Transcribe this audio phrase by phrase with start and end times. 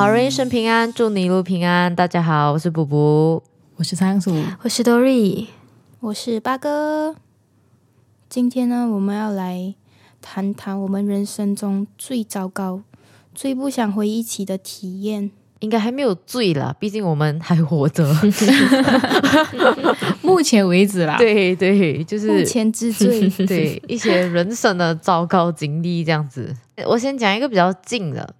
[0.00, 1.94] 好人一生平安，祝你一路平安。
[1.94, 3.42] 大家好，我是卜卜，
[3.76, 5.48] 我是仓鼠，我是 Dory，
[6.00, 7.14] 我是八哥。
[8.26, 9.74] 今天呢，我们要来
[10.22, 12.80] 谈谈我们人生中最糟糕、
[13.34, 15.32] 最不想回忆起的体验。
[15.58, 18.10] 应该还没有醉了，毕竟我们还活着。
[20.24, 23.28] 目前为止啦， 对对，就是目前之最。
[23.46, 26.56] 对一些人生的糟糕经历这样子。
[26.86, 28.34] 我先讲一个比较近的，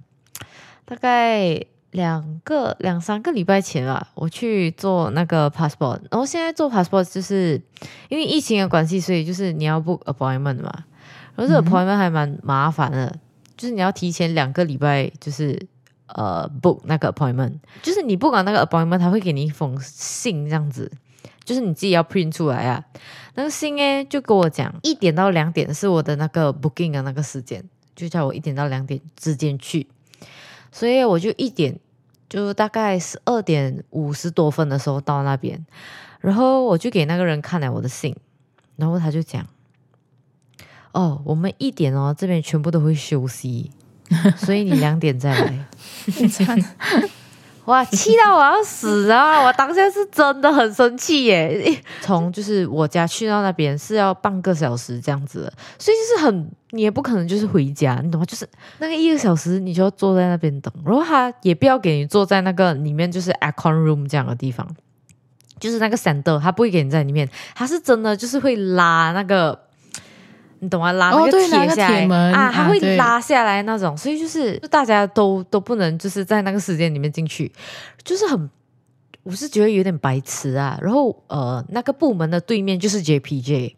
[0.91, 7.63] 大概两个两三个礼拜前吧，我去做那个 passport，然后现在做 passport 就是
[8.09, 10.85] 因为疫情的关系，所以就是你要 book appointment 嘛，
[11.37, 13.17] 然后这个 appointment 还蛮麻烦的，
[13.57, 15.69] 就是你要提前两个礼拜，就是。
[16.13, 17.53] 呃，book 那个 appointment，
[17.83, 20.91] 就是你不管那个 appointment，他会给你一封信，这样子，
[21.45, 22.85] 就是你自己要 print 出来啊。
[23.37, 27.63] 那个信诶，就跟我讲，一点到两点是我的那个 booking 的那个时间，
[27.95, 29.87] 就叫我一点到两点之间去。
[30.73, 31.79] 所以我就一点，
[32.29, 35.65] 就大概十二点五十多分的时候到那边，
[36.21, 38.15] 然后我就给那个人看了我的信，
[38.77, 39.47] 然后他就讲，
[40.93, 43.71] 哦，我们一点哦，这边全部都会休息。
[44.39, 45.65] 所以你两点再来，
[47.71, 49.41] 哇，气到我要死啊！
[49.47, 51.81] 我当下是真的很生气耶。
[52.01, 58.27] 从就是我家去到那边是要半个小时这样子，所以就是很你也不可能就是回家，你懂吗？
[58.27, 64.67] 就是那个一个小时你就要坐在那边等，然后他也不要给你坐在那个里面就是 aircon room 这样的地方，
[65.61, 69.70] 就是那个 center，他不会给你在里面，他是真的就是会拉那个。
[70.61, 70.93] 你懂吗？
[70.93, 77.51] 拉那个铁下来啊，它会拉下来那种，所以就是大家都都不能就是在那个时间里面进去，
[78.05, 78.51] 就是很，
[79.23, 80.79] 我是觉得有点白痴啊。
[80.83, 83.75] 然后呃，那个部门的对面就是 JPJ，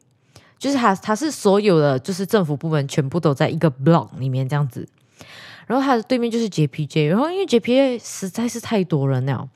[0.59, 4.89] 就是他他是所有的就是政府部门全部都在一个 block 里面这样子，
[5.69, 9.49] 然后他的对面就是 JPJ，然后因为 JPJ 实在是太多人了，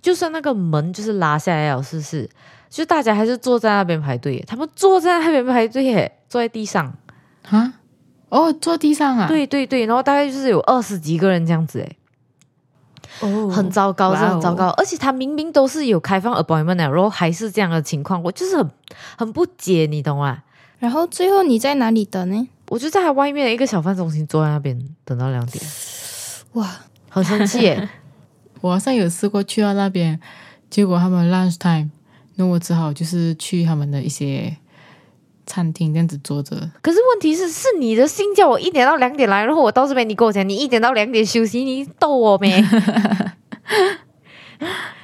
[0.00, 2.28] 就算那个门就是拉下来了，是不是？
[2.68, 6.92] 就大家还是坐在那边排队，他们坐在那边排队，坐在地上
[7.48, 7.74] 啊？
[8.28, 9.28] 哦，坐地上啊？
[9.28, 11.96] 对对对，然后大概就是有二十几个人这样子，哎，
[13.20, 14.68] 哦，很糟糕，真的很糟糕。
[14.76, 18.70] 而且他明明都是有开放 appointment 然后还是这样的情况，我就是很
[19.16, 20.42] 很不解，你懂吗？
[20.78, 22.48] 然后最后你在哪里等呢？
[22.68, 25.64] 我就在外面的一个小贩中心坐在那边等到两点，
[26.54, 26.68] 哇，
[27.08, 27.88] 好生气耶！
[28.60, 30.20] 我好像有试过去到那边，
[30.68, 31.90] 结果他们 lunch time。
[32.36, 34.56] 那我只好就是去他们的一些
[35.46, 36.56] 餐厅这样子坐着。
[36.80, 42.60] 可是问题是，是你的心叫我一点到两点来，然后我到这边，你跟我讲你一点到两点休息，你逗我没？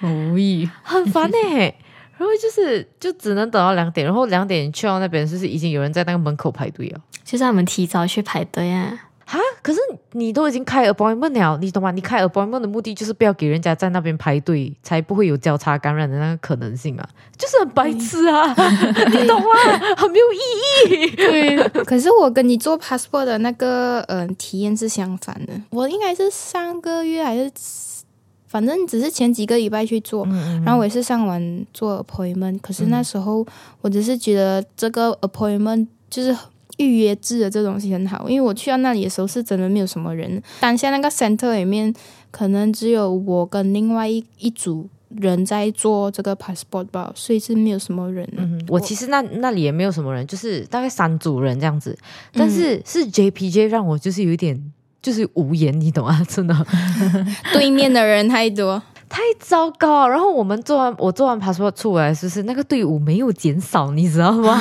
[0.02, 1.74] 无语，很烦哎。
[2.18, 7.00] 然后就是就只能等到两点，然后两点去到那边，就是已经有人在那个门口排队了。
[7.24, 9.08] 就是他们提早去排队啊。
[9.32, 11.90] 哈，可是你都已经开 appointment 了，你懂吗？
[11.90, 18.54] 你开 appointment 的目的就是不要给人家在那边排队，才不会有交叉感染的那个可能性啊，就是很白痴啊，
[19.08, 19.48] 你懂吗？
[19.96, 21.16] 很没有意义。
[21.16, 21.56] 对，
[21.86, 27.50] 可是我跟你做 passport 的那个呃体验是相反的，我应该是上个月还是
[28.46, 30.26] 反正只是前几个礼拜去做，
[30.62, 33.46] 然后我也是上完做 appointment，可是那时候
[33.80, 36.36] 我只是觉得这个 appointment 就是。
[36.78, 40.42] 预约制的这东西很好，因为我去到那里的时候是真的没有什么人。
[40.60, 41.92] 当下那个 center 里面
[42.30, 48.26] 可能只有我跟另外一一组人在做这个 passport 吧，所以是没有什么人。
[48.36, 51.96] 嗯，我其实那那里也没有什么人，就是大概三组人这样子。
[52.32, 54.58] 但是是 JPJ 让我就是有一点
[55.02, 56.24] 就是无言，你懂啊？
[56.26, 56.66] 真的，
[57.52, 58.82] 对面的人太多，
[59.12, 60.08] 太糟糕。
[60.08, 63.90] 然后我们做完我做完 passport 出来，是不是那个队伍没有减少？
[63.92, 64.58] 你知道吗？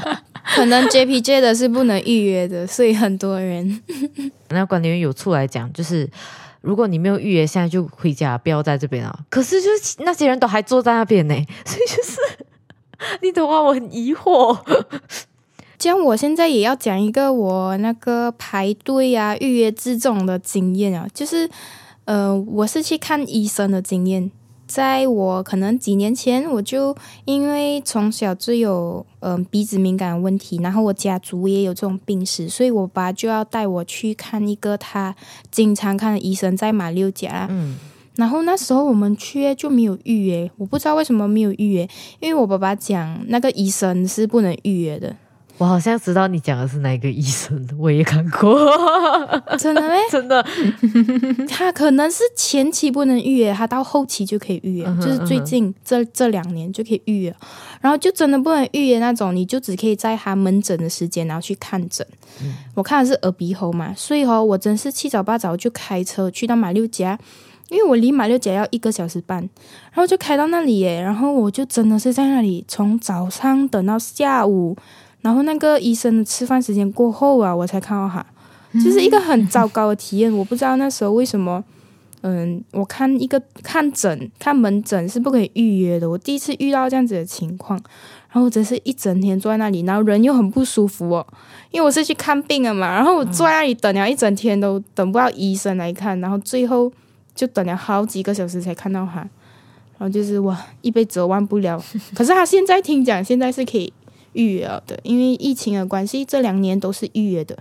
[0.54, 3.82] 可能 JPJ 的是不能预约的，所以很多人。
[4.50, 6.08] 那管理员有出来讲，就是
[6.60, 9.18] 如果你没有预约，现在就回家，不要在这边啊。
[9.30, 11.34] 可是就是那些人都还坐在那边呢，
[11.64, 12.20] 所以就是
[13.22, 13.62] 你懂吗？
[13.62, 14.58] 我很疑惑。
[15.78, 21.48] 这样，我现在也要讲一个我那个排队啊、预约这种的经验啊，就是
[22.04, 24.30] 呃，我是去看医生的经验。
[24.66, 26.96] 在我可能几年前，我就
[27.26, 35.14] 因为从小就有嗯鼻子敏感问题，然后我家族也有这种病史，所以我爸就要带我去看一个他
[35.50, 37.46] 经常看的医生，在马六甲。
[37.50, 37.76] 嗯，
[38.16, 41.88] 然后那时候我们去就没有预约，我不知道为什么没有预约，
[42.20, 45.14] 因为我爸爸讲那个医生是不能预约的，
[45.56, 48.68] 我好像知道你讲的是哪一个医生，我也看过，
[49.56, 49.96] 真的咩？
[50.10, 50.44] 真的。
[51.48, 57.34] 他可能是前期不能预约，他到后期就可以预约，嗯就是最近这这两年就可以预约，
[57.80, 62.04] 然后就真的不能预约那种，你就只可以在他门诊的时间然后去看诊。
[62.74, 67.16] 我看的是耳鼻喉嘛，所以哦，我真是七早八早就开车去到马六甲，
[67.68, 69.38] 因为我离马六甲要一个小时半，
[69.92, 74.76] 然后就开到那里耶，然后我就真的是在那里从早上等到下午，
[75.24, 78.24] 然后那个医生的吃饭时间过后啊，我才看到他。
[78.74, 80.30] 就是一个很糟糕的体验。
[80.30, 81.64] 我不知道那时候为什么，
[82.22, 86.10] 嗯，我看一个看诊看门诊是不可以预约的。
[86.10, 87.80] 我第一次遇到这样子的情况，
[88.32, 91.26] 然后真是一整天坐在那里，然后人又很不舒服哦，
[91.70, 96.92] 因为我是去看病了嘛，然后我坐在那里等了一整天都等不到医生来看，然后最后
[97.32, 101.80] 就等了好几个小时才看到他，然后就是哇，一辈子都忘不了。
[102.12, 103.92] 可是他现在听讲，现在是可以
[104.34, 107.56] 预约了的，因为疫情的关系，这两年都是预约的。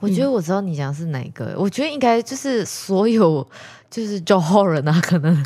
[0.00, 3.46] 我觉得我知道你讲的是哪一个，我觉得应该就是所有
[3.90, 5.42] 就是 Johor 人啊，可能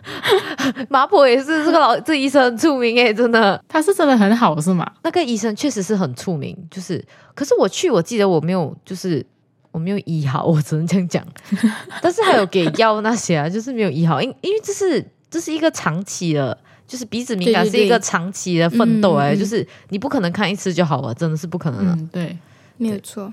[0.88, 4.90] 麻婆也是这个老这医生很出名诶，真的，他是真的很好是吗？
[5.02, 7.04] 那个医生确实是很出名，就是
[7.34, 9.26] 可是我去，我记得我没有就是。
[9.70, 11.22] 我没有医好，我只能这样讲。
[12.00, 16.56] 但是还有给药那些啊，就是没有医好，因因为这是这是一个长期的，
[16.88, 21.92] 就是鼻子敏感是一个长期的奋斗哎、嗯嗯就是你不可能看一次就好了，真的是不可能的。
[21.92, 22.38] 嗯，对，
[22.78, 23.30] 没有错，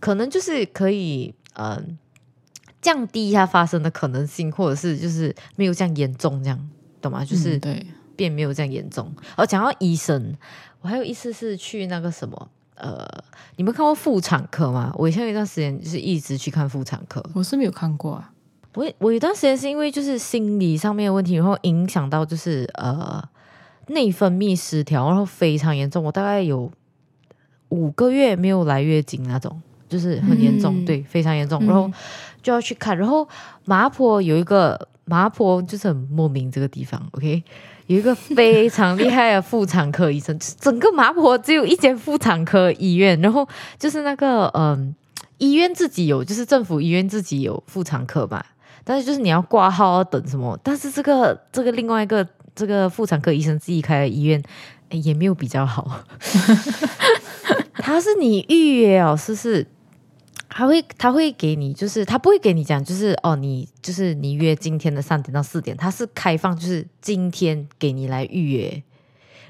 [0.00, 1.80] 可能就是可以呃
[2.80, 6.70] 降低一下发生的可能性，或者是就是没有这样严重，这样
[7.02, 7.22] 懂吗？
[7.22, 7.86] 就是嗯对，
[8.16, 9.14] 变没有这样严重。
[9.36, 10.34] 哦，讲到医生，
[10.80, 13.06] 我还有一次是去那个什么呃，
[13.56, 14.92] 你们看过妇产科吗？
[14.96, 17.22] 我以前有一段时间就是一直去看妇产科。
[17.34, 18.32] 我是没有看过啊。
[18.74, 23.22] 我我有一段时间是因为就是心理上面的问题，然后影响到就是呃
[23.88, 26.02] 内分泌失调，然后非常严重。
[26.02, 26.70] 我大概有
[27.68, 31.64] 五个月没有来月经那种，就是很严重，嗯对，非常严重。
[31.66, 31.90] 然后
[32.42, 33.28] 就要去看，然后
[33.64, 37.42] 麻坡有一个麻坡就是很莫名这个地方，OK。
[37.88, 43.46] 有一个非常厉害的妇产科医生，整个麻坡只有一间妇产科医院，然后
[43.76, 44.94] 就是那个嗯，
[45.38, 48.42] 医院自己有，就是政府医院自己有妇产科嘛，
[48.84, 54.42] 但是就是你要挂号要等什么，但是这个这个另外一个这个妇产科医生自己开的医院
[54.90, 56.04] 诶也没有比较好，
[57.74, 59.66] 他是你预约哦，是是。
[60.54, 68.82] 他会他会给你，就是他不会给你讲，就是哦，你就是你约今天的三点到四点，他是开放，就是今天给你来预约，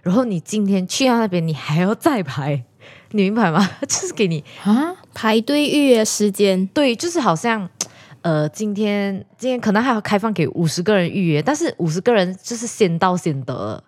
[0.03, 2.63] 然后你今天去到那边，你还要再排，
[3.11, 3.69] 你明白吗？
[3.83, 7.69] 就是给你啊，排队预约时间，对，就是好像
[8.23, 13.83] 呃，今天今天可能还要开放给五十个人预约，但是五十个人就是先到先得，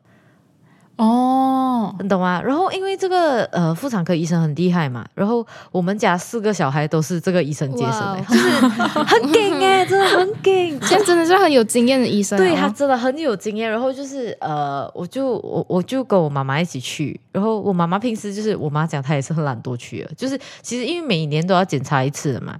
[0.96, 2.40] 哦，你懂吗？
[2.42, 10.80] 然后因为这个呃妇产科医生很厉害嘛，然后我们家四个小孩都是这个医生接生的，就是很劲哎、 真的很劲。
[10.82, 12.74] 现在真的是很有经验的医生、对他哦。
[12.76, 22.56] 真的很有经验，然后就是呃，我就我我就跟我妈妈一起去，然后我妈妈平时就是我妈讲她也是很懒惰去的，就是其实因为每年都要检查一次的嘛，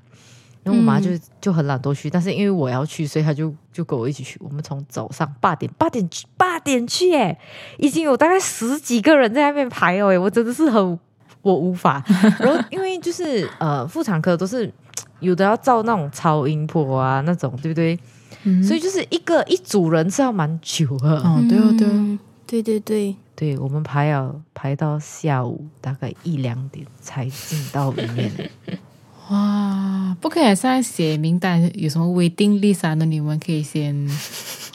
[0.64, 7.38] 然后我妈就、就很懒惰去，但是因为我要去，所以她就就跟我一起去，我们从早上八点八点去八点去耶，
[7.78, 10.99] 已经有大概十几个人在那边排哦，哎，我真的是很
[11.43, 12.02] 我无法，
[12.40, 14.72] 然后因为就是呃妇产科都是
[15.20, 17.99] 有的要照那种超音波啊那种，对不对？
[18.44, 21.19] 嗯所以就是一个一组人是要蛮久的。
[21.20, 28.30] 哦，对哦，对哦，嗯对对对，对我们排要排到下午大概一两点才进到里面。
[29.31, 32.95] 哇，不可以现在写名单，有什么 waiting list 啊？
[32.95, 33.95] 那你们可以先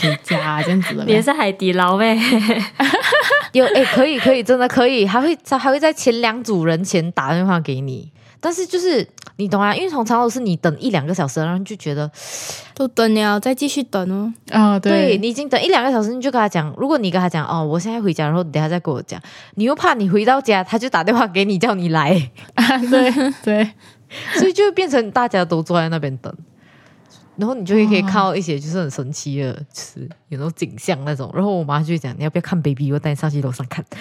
[0.01, 1.05] 回家这样子的呗。
[1.05, 2.17] 你也是海底捞呗？
[3.53, 8.11] 有哎，可以可以，真的可以，还会他还会在前两组人前打电话给你。
[8.41, 12.09] 但是就是你懂啊，因为通常都是你等一两个小时，然后就觉得
[12.73, 14.33] 都等了，再继续等哦。
[14.51, 19.21] 哦，对对，你已经等一两个小时，你就跟他讲，如果你跟他讲哦，我现在回家，然后你等下再跟我讲，
[19.55, 23.11] 你又怕你回到家，他就打电话给你叫你来，啊 对
[23.43, 23.69] 对，
[24.37, 26.33] 所以就会变成大家都坐在那边等，
[27.35, 31.31] 然后你就会可以看到一些就是很神奇的，就是有那种景象那种。
[31.33, 32.91] 然后我妈就会讲，你要不要看 baby？
[32.91, 33.85] 我带你上去楼上看。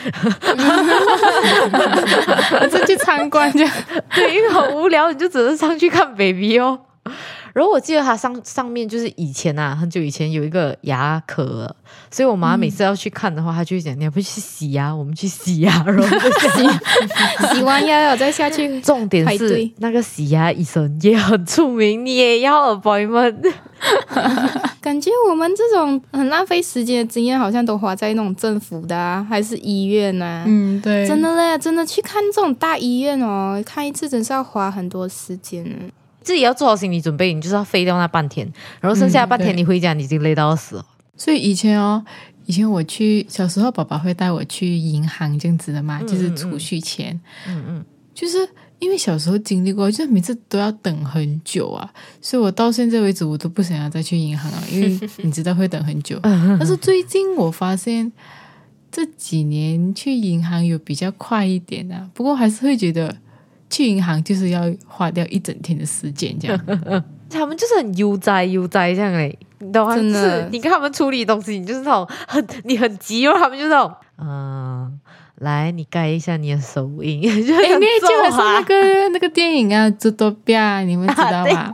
[2.70, 3.72] 就去参观这样。
[4.14, 6.80] 对，因为很无聊，你就只能上去看 baby 哦。
[7.58, 11.68] 然后我记得它上上面就是以前啊，很久以前有一个牙壳，
[12.08, 14.94] 所以我妈每次要去看的话，她就会讲：“你要不去洗牙？
[14.94, 15.72] 我们去洗牙。
[15.84, 18.80] ”然后洗洗完牙了再下去。
[18.80, 23.52] 重点是那个洗牙医生也很出名，你也要 appointment。
[24.80, 30.44] 感觉我们这种很浪费时间的经验，好像都花在那种政府的啊，还是医院啊。
[30.46, 35.76] 嗯，对，真的嘞，真的去看这种大医院哦，看一次真是要花很多时间呢。
[36.28, 38.46] 自己要做好心理准备，你就是要飞掉那半天，
[38.82, 40.84] 然后剩下的半天你回家，你已经累到死了。
[41.16, 42.04] 所以以前哦，
[42.44, 47.18] 以前我去小时候，爸爸会带我去银行这样子的嘛，就是储蓄钱。
[47.48, 48.46] 嗯嗯，就是
[48.78, 56.20] 因为小时候经历过，就是每次都要等很久啊，所以我到现在为止我都不想要再去银行了，因为你知道会等很久。
[56.60, 58.12] 但是最近我发现
[58.92, 63.16] 这几年去银行有比较快一点啊，不过还是会觉得
[63.70, 66.58] 去银行就是要花掉一整天的时间这样。
[67.30, 69.94] 他们就是很悠哉悠哉这样嘞，你懂吗？
[69.94, 75.00] 真的就是你看他们处理东西，你就是那种很你很急，然后他们就那种嗯。
[75.40, 81.72] 来，你盖一下你的手印，就 哎，哎那就好像那个那个电影啊，《猪多比亚》，你们知道吗？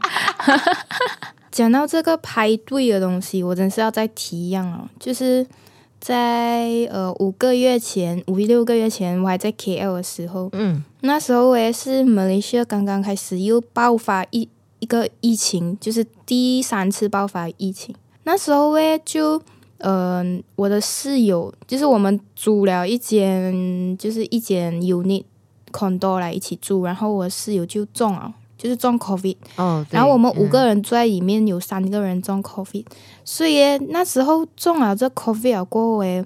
[1.50, 5.46] 讲到这个排队的东西，我真是要再提一样哦，就是
[5.98, 17.94] 在呃五个月前，五六个月前，我还在 KL 的时候，嗯那时候我也是马来西亚刚刚开始又爆发一一个疫情，就是第三次爆发疫情。
[18.22, 19.40] 那时候诶就，
[19.78, 25.24] 嗯、我的室友就是我们租了一间，就是一间 unit
[25.70, 29.36] condo 来一起住，然后我的室友就中了，就是中 COVID。
[29.56, 32.86] 哦，然后我们五嗯个人住在里面，有三个人中 COVID，
[33.26, 36.24] 所以耶那时候中了这 COVID 了过后，诶，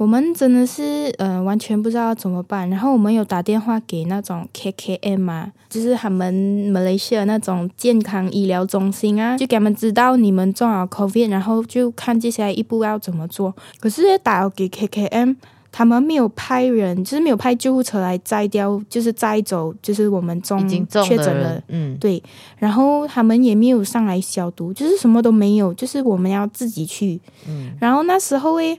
[0.00, 2.66] 我们真的是嗯、呃完全不知道怎么办。
[2.70, 6.32] 然后我们有打电话给那种 KKM 啊，就是他们
[6.72, 13.54] 马来西亚那种健康医疗中心啊，就给他们知道你们中了 COVID，然后就看接下来一步要怎么做。
[13.78, 15.36] 可是打了给 KKM。
[15.72, 22.20] 他们没有派人，就是没有派救护车来摘掉，就是摘走，就是我们中确诊了，嗯，对，
[22.58, 27.20] 然后他们也没有上来消毒，就是什么都没有，就是我们要自己去。
[27.46, 28.76] 嗯然后那时候诶，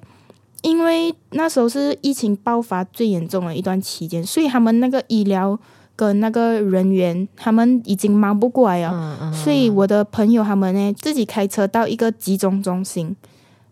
[0.61, 5.57] 因为那时候是疫情爆发最严重的一段期间，所以他们那个医疗
[5.95, 8.91] 跟那个人员，他们已经忙不过来了。
[8.93, 13.15] 嗯嗯，所以我的朋友他们呢，自己开车到一个集中中心，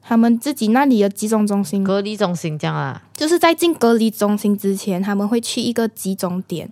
[0.01, 6.67] 他们自己那里的集中中心隔离中心这样啊，就是在进隔离中心之前，他们会去一个集中点，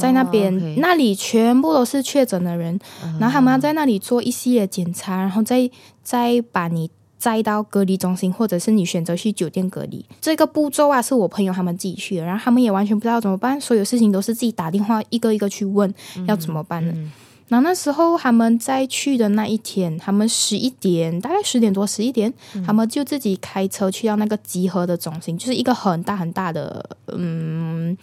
[0.00, 2.78] 在那边、那里全部都是确诊的人，
[3.20, 5.70] 然后他们要在那里做一系列检查，然后再
[6.02, 10.04] 再把你载到隔离中心，或者是你选择去酒店隔离。
[10.20, 15.94] 这个步骤啊，是我朋友他们自己去的，然后他们也完全不知道怎么办，所有事情都是自己打电话一个一个去问
[16.26, 16.90] 要怎么办的。
[16.90, 17.12] 嗯
[17.50, 22.32] 然后那时候他们在去的那一天，他们十一点，大概十点多十一点，
[22.64, 27.98] 他们就自己开车去到那个集合的中心，就是一个很大很大的嗯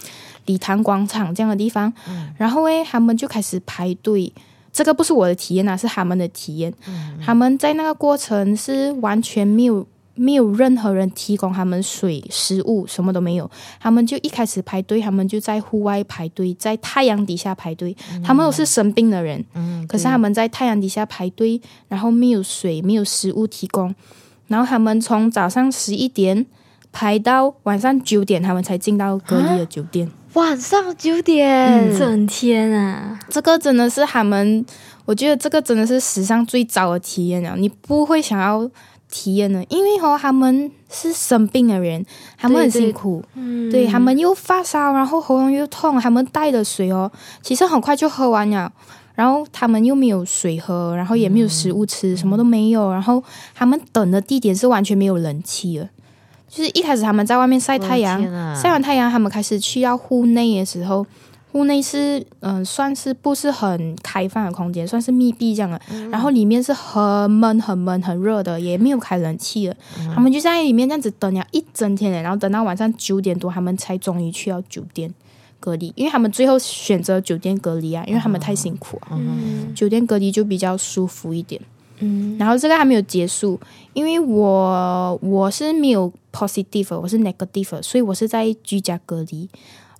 [0.47, 1.93] 礼堂广场这样的地方。
[2.35, 4.33] 然后诶，他们就开始排队。
[4.77, 6.71] 这个不是我的体验啊，是他们的体验。
[7.19, 13.49] 他们在那个过程是完全没有没有任何人提供他们水、食物，什么都没有。
[13.79, 17.97] 他们就一开始排队，他们就在户外排队，在太阳底下排队。
[18.23, 23.95] 他们都是生病的人，嗯，可是他们在太阳底下排队，然后没有水、没有食物提供，
[24.45, 26.45] 然后他们从早上十一点
[26.91, 30.09] 排到晚上九点，他们才进到隔离的酒店。
[30.33, 34.63] 晚上九点，整天啊，这个真的是他们，
[35.05, 38.69] 我觉得这个真的是史上最早的体验了，你不会想要
[39.09, 42.05] 体验的，因为哦，他们是生病的人，
[42.37, 48.71] 他们很对对辛苦，嗯，对他们又发烧，然后喉咙又痛，他们带的水哦，其实很快就喝完了。
[49.15, 52.91] 然后他们又没有水喝，然后也没有食物吃，什么都没有。
[52.91, 53.23] 然后
[53.55, 55.89] 他们等的地点是完全没有冷气的，
[56.47, 58.21] 就是一开始他们在外面晒太阳
[58.55, 61.05] 晒完太阳，他们开始去到户内的时候，
[61.51, 65.79] 户内是嗯、算是不是很开放的空间，算是密闭这样的。
[66.09, 69.75] 然后里面是很闷、很闷、很热的，也没有开冷气的。
[70.13, 75.13] 他们就在里面这样子等了一整天的，然后等到晚上九点多，他们才终于去到酒店
[75.59, 79.09] 隔离，因为他们最后选择酒店隔离啊，因为他们太辛苦啊。
[79.11, 81.59] 嗯酒店隔离就比较舒服一点。
[81.99, 83.59] 嗯，然后这个还没有结束，
[83.93, 89.49] 因为我我是没有 positive，我是 negative，所以我是在居家隔离。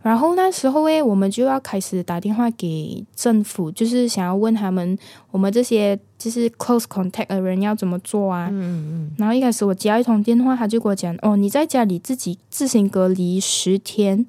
[0.04, 4.98] 然后那时候诶，我们就要开始打电话给政府，就是想要问他们，
[5.32, 8.48] 我们这些就是 close contact 的人要怎么做啊？
[8.50, 14.26] 嗯嗯然后一开始我接到一通电话，他就跟我讲，哦，你在家里自己自行隔离十天，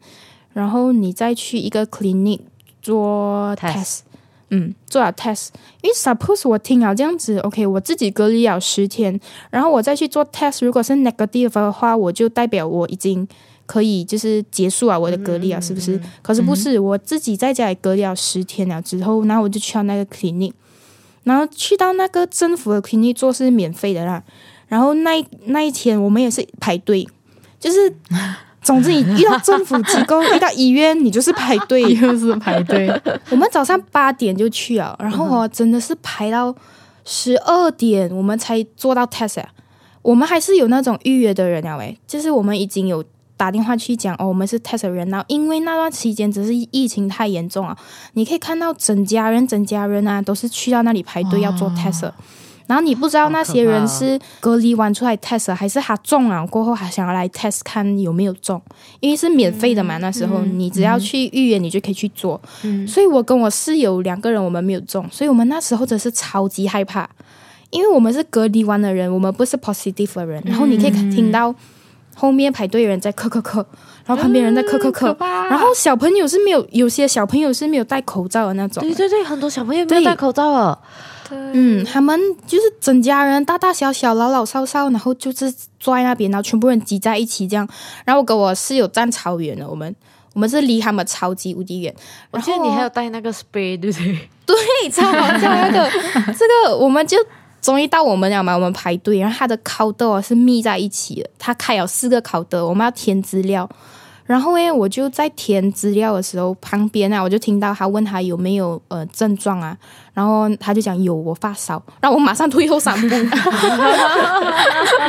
[0.52, 2.40] 然后你再去一个 clinic
[2.82, 3.98] 做 Test test，
[4.50, 5.48] 嗯，做了 test，
[5.82, 13.28] 因为 suppose 我听了这样子，OK，我自己隔离了十天，然后我再去做 test，如果是 negative 的话，我就代表我已经
[13.66, 16.00] 可以就是结束啊我的隔离啊，是不是？
[16.22, 20.52] 可是不是，我自己在家里隔离了十天了之后，然后我就去到那个 clinic，
[21.24, 24.24] 然后去到那个政府的 clinic 做是免费的啦，
[24.68, 27.06] 然后那那一天我们也是排队，
[27.60, 27.94] 就是。
[28.68, 31.80] 总之，你遇到政府机构、遇到医院，你就是排队。
[31.96, 32.86] 又是排队，
[33.30, 36.54] 我们早上八点就去了，然后哦，真的是排到
[37.02, 39.48] 十二点，我们才做到 test 啊。
[40.02, 43.02] 我们还是有那种预约的人啊，喂，就是我们已经有
[43.38, 47.74] 打电话去讲哦，我们是 test 人，然后因为那段期间只是疫情太严重啊，
[48.12, 52.12] 你可以看到整家人、整家人啊，都是去到那里排队要做 test。
[52.68, 58.60] 然后你不知道那些人是隔离完出来 test，还是他中了过后还想要来 test 看有没有中，
[59.00, 59.96] 因为是免费的嘛。
[59.96, 62.38] 那时候你只要去预约，你就可以去做。
[62.86, 67.08] 所以我跟我室友两个人我们没有中，所以我们那时候真是超级害怕，
[67.70, 70.42] 因为我们是隔离完的人，我们不是 positive 的人。
[70.44, 71.54] 然后你可以听到
[72.14, 73.64] 后面排队人在咳咳咳，
[74.04, 75.16] 然后旁边人在咳咳咳，
[75.48, 78.82] 然后小朋友是没有，有些小朋友是没有戴口罩的那种。
[78.82, 80.78] 对对对，很多小朋友没有戴口罩啊。
[81.30, 87.68] 嗯，他们就是整家人，大大小小、老老少少，然后就是坐在那边，然后全部人挤在一起这样。
[88.04, 89.94] 然后我跟我室友站超远的，我们
[90.34, 91.94] 我们是离他们超级无敌远。
[92.30, 94.28] 我记得你还有带那个 spray，对不对？
[94.46, 95.90] 对，超好笑那个。
[96.32, 97.16] 这个我们就
[97.60, 103.68] 终于到我们了嘛，我们排队，然后他的烤豆是密在一起的，他开了四个烤豆，我们要填资料。
[104.28, 109.74] 然后诶，我就在填资料的时候，旁边啊，我就听到他问他有没有呃症状啊，
[110.12, 113.06] 然后他就讲有，我发烧，然后我马上退后三步。
[113.08, 113.22] 你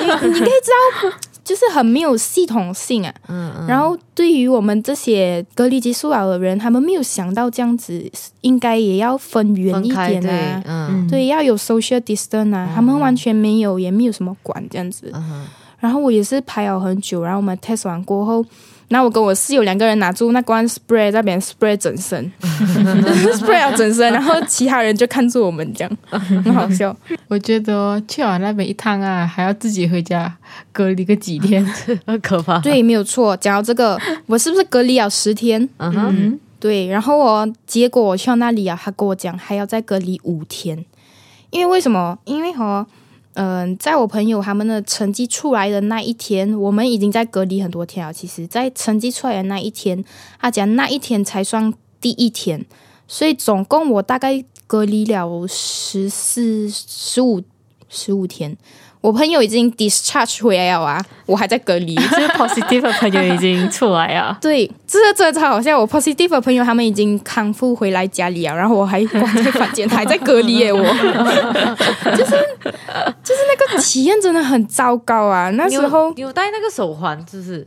[0.06, 0.72] 你可以知
[1.04, 1.12] 道，
[1.44, 3.14] 就是很没有系统性啊。
[3.28, 3.68] 嗯嗯。
[3.68, 8.10] 然后对于我们这些隔离结束了的人，他们没有想到这样子，
[8.40, 10.64] 应该也要分远一点啊。
[10.66, 11.06] 嗯。
[11.10, 15.12] 对，要有 social distance 啊，他们完全没有，也没有什么管这样子。
[15.14, 15.46] 嗯。
[15.80, 18.46] 然后我也是排了很久，然后我们 test 完过后。
[18.90, 26.96] 然后我跟我室友两个人拿住那罐 spray 在边 spray 整身， spray 要整身，然后其他人就看住我们这样， 很好笑。
[27.28, 30.36] 我觉得去完那边一趟啊，还要自己回家
[30.72, 31.64] 隔离个几天，
[32.06, 32.60] 很 可怕。
[32.60, 33.38] 对，没有错。
[33.38, 35.70] 讲到这个，我是不是隔离了十天？
[35.78, 36.88] 嗯哼，对。
[36.88, 40.84] 然后我结果我去到那里啊，他跟我讲还要再隔离五天，
[41.52, 42.18] 因为为什么？
[42.26, 42.88] 因为哈。
[43.42, 48.12] 嗯，在我朋友他们的成绩出来的那一天，我们已经在隔离很多天了。
[48.12, 50.04] 其实，在成绩出来的那一天，
[50.42, 52.66] 他讲那一天才算第一天，
[53.08, 57.42] 所以总共我大概隔离了十四、十五、
[57.88, 58.58] 十五天。
[59.02, 61.96] 我朋友已经 discharge 回来了啊，我还在隔离。
[61.96, 64.38] 就 是 positive 的朋友已经出来啊。
[64.42, 65.80] 对，这个真的超好笑。
[65.80, 70.72] 我 positive 的朋友他们已经康复回来家里啊，然后我还关在房间，还在隔离耶。
[70.74, 72.32] 我就是
[73.24, 75.50] 就是那个体验真的很糟糕啊。
[75.52, 77.66] 那时候有戴那个手环，是不是？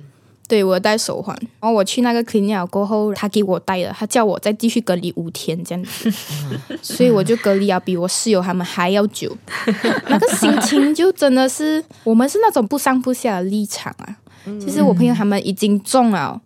[0.53, 6.13] 对我戴手环，然后我去那个 clinic 过后，他给我戴了，他叫我再继续隔离五天这样子，
[6.83, 9.35] 所以我就隔离啊比我室友他们还要久，
[10.11, 14.17] 那个心情就真的是，我们是那种不上不下的立场啊。
[14.61, 16.39] 其实我朋友他们已经中了。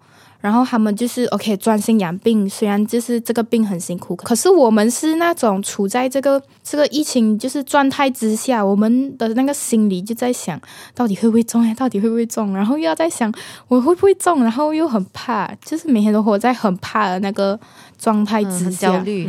[0.47, 10.61] 然后他们就是 OK 专心养病，虽然就是这个病很辛苦，可是我们是那种处在这个这个疫情就是状态之下，我们的那个心里就在想，
[10.95, 11.75] 到底会不会中呀？
[11.75, 12.55] 到底会不会中？
[12.55, 13.33] 然后又要在想
[13.67, 17.59] 我会不会中，然后又很怕，就是每天都活在很怕的那个
[17.99, 19.29] 状态之下，焦虑。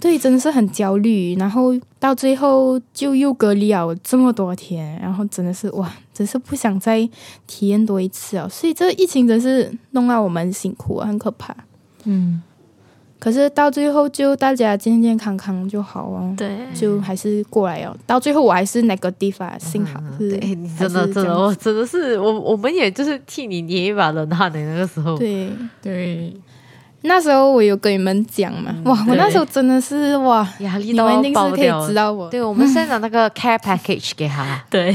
[0.00, 7.06] 对，真的是很焦虑，然后到最后就又隔离了这么多天，然后真的是哇，真是不想再
[7.46, 8.48] 体验多一次啊！
[8.48, 11.54] 所以这疫情真是弄到我们辛苦，很可怕。
[12.04, 12.42] 嗯，
[13.18, 16.34] 可是到最后就大家健健康康就好哦。
[16.34, 17.94] 对，就还是过来哦。
[18.06, 20.02] 到最后我还是那个地方，幸好。
[20.18, 25.18] 对，你真的真的，我真的是我，我们也就是替你捏一把冷汗的那个时候。
[25.18, 25.50] 对
[25.82, 26.34] 对。
[27.02, 31.86] 那时候我有跟你们讲嘛，哇，我那时候真的是哇，压力都爆掉。
[31.86, 34.92] 知道我，对，我们 现在的那个 care package 给他， 对。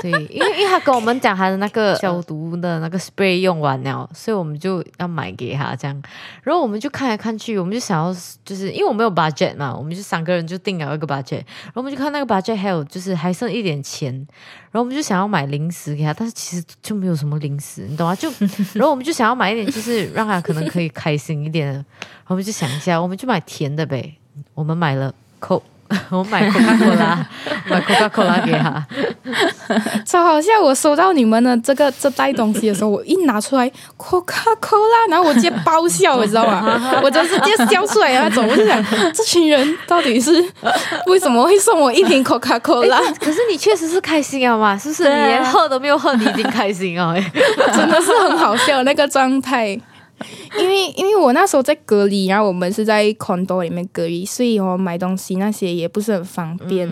[0.00, 2.44] 对，因为因为他跟我们讲他的那个 消毒。
[2.54, 6.02] 的那个 spray 用完了，所以我们就要买给他这样。
[6.42, 8.14] 然后我们就看来看去，我们就想要，
[8.44, 18.12] 就是因为我没有 budget 嘛，我们就三个人就定了一个 budget，然后我们就看那个 budget 还有就是还剩一点钱，然然后我们就想要买零食给他，但是其实就没有什么零食，你懂吗？
[18.16, 18.28] 就
[18.72, 21.44] 然后我们就想要买一点，就是让他可能可以开心。
[21.44, 21.84] 一点，然
[22.24, 24.12] 后我们就想一下，我们就买甜的呗。
[24.52, 25.62] 我们买了口
[26.10, 27.18] 我买 Coca Cola，
[27.68, 28.84] 买 Coca Cola 给他。
[30.04, 30.60] 超好笑！
[30.62, 36.80] 我收到你们的这个这袋东西的时候，我一拿出来 Coca Cola，然后我直接爆笑，你知道吗？
[37.02, 38.46] 我就直接笑出来那种。
[38.46, 40.32] 我就想，这群人到底是
[41.06, 43.00] 为什么会送我一瓶 Coca Cola？
[43.20, 45.04] 可是你确实是开心啊嘛，是不是？
[45.04, 47.14] 你连喝都没有喝，你已经开心哦。
[47.16, 47.32] 哎
[47.72, 49.78] 真的是很好笑那个状态。
[50.58, 56.88] 因为因为我那时候在隔离，然后我们是在 condo 里面隔离，所以我买东西那些也不是很方便。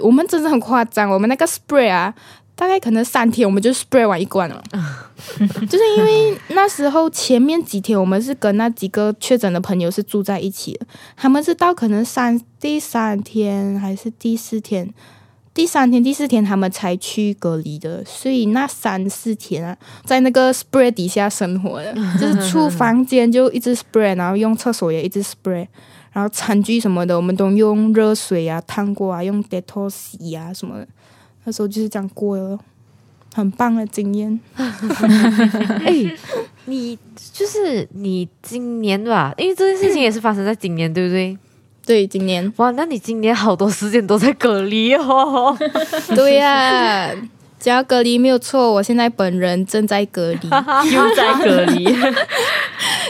[0.00, 2.14] 我们真的很夸张，我们那个 spray 啊，
[2.54, 4.62] 大概可能三天我们就 spray 完一罐了。
[5.68, 14.92] 就是因为那时候前面几天我们是跟那几个确诊的朋友是住在一起的，他们是到可能三第三天还是第四天。
[15.54, 25.66] 第三天、第四天他们才去隔离的，所以那三四天啊，在那个 spray 底下生活的， 就是出房间就一直 spray，然后用厕所也一直 spray，
[26.12, 30.88] 然后餐具什么的我们都用热水啊烫过啊，用 Dettol 洗啊什么的。
[31.44, 32.58] 那时候就是这样过的，
[33.34, 34.40] 很棒的经验。
[34.56, 36.16] 哎，
[36.64, 36.98] 你
[37.32, 41.36] 就是你今年吧，因为这件事情也是发生在今年，对不对？
[41.84, 45.56] 对，今年哇，那你今年好多时间都在隔离哦。
[46.14, 47.10] 对呀、
[47.58, 50.48] 只要隔离没有错，我现在本人正在隔离。
[50.92, 51.86] 又在隔离，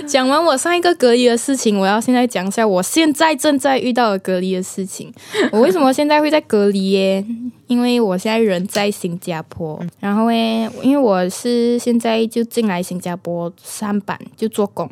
[0.06, 5.12] 讲完我上一个隔离的事情，我要现在讲一下我现在正在遇到的隔离的事情。
[5.50, 7.24] 我为什么现在会在隔离耶？
[7.66, 14.90] 因为我现在人在新加坡，然后诶，因为我是现在就进来新加坡上班就做工，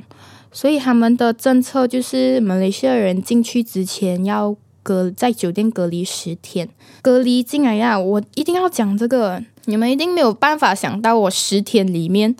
[0.52, 6.68] 所以他们的政策就是马来西亚人进去之前要隔在酒店隔离十天。
[7.02, 12.34] 隔离进来呀，我一定要讲这个，你们一定没有办法想到我十天里面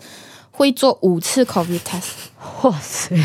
[0.51, 2.30] 会做五次 COVID test。
[2.63, 3.15] 哇塞，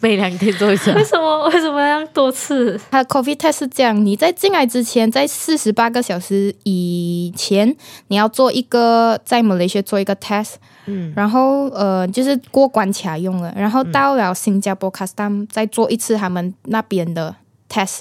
[0.00, 2.80] 每两天做一次啊，为什么为什么要多次？
[2.90, 7.74] 它的 COVID test 是这样：你在进来之前，在四十八个小时以前，
[8.08, 10.54] 你要做一个在马来西亚做一个 test，
[10.86, 17.34] 嗯，然后呃就是过关卡用了，然后到了新加坡 custom 再做一次他们那边的
[17.68, 18.00] test。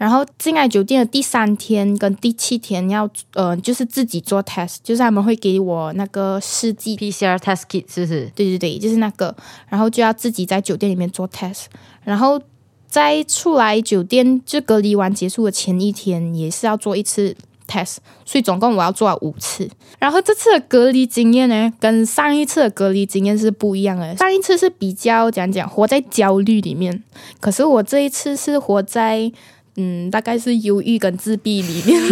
[0.00, 8.32] 然后进来酒店的第三天跟第七天要呃，就是自己做 test，就是他们会给我那个试剂 PCR test kit 是不是？
[8.34, 9.36] 对对对，就是那个，
[9.68, 11.64] 然后就要自己在酒店里面做 test，
[12.02, 12.40] 然后
[12.88, 17.36] 在出来酒店就隔离完结束的前一天也是要做一次
[17.68, 19.68] test，所以总共我要做了五次。
[19.98, 24.16] 然后这次的隔离经验呢，跟上一次的隔离经验是不一样的。
[24.16, 27.04] 上一次是比较讲讲活在焦虑里面，
[27.38, 29.30] 可是我这一次是活在。
[29.76, 32.02] 嗯，大概是忧郁跟自闭里面，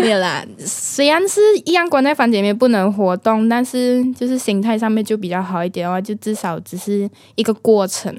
[0.00, 0.44] 没有啦。
[0.58, 8.14] 虽然是一样关在房间里面不能活动，但是就是心态上面就比较好一点的话，就至少只是一个过程。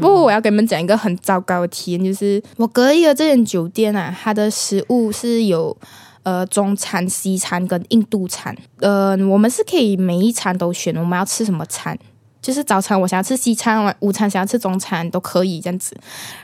[0.00, 5.76] 不过我要给你们讲一个很糟糕的体验，就是我隔离的这间酒店啊，它的食物是有。
[6.24, 11.98] 呃，中餐、西餐跟印度餐，呃，我们是可以每一餐都选，我们要吃什么餐，
[12.44, 15.96] 就是早餐我想要吃西餐，晚午餐想要吃中餐都可以这样子。